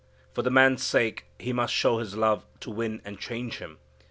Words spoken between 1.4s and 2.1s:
must show